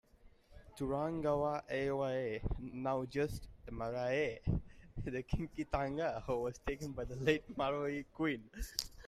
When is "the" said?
5.03-5.21, 7.05-7.17